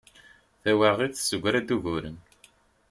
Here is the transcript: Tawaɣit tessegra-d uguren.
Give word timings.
Tawaɣit 0.63 1.13
tessegra-d 1.15 1.69
uguren. 1.75 2.17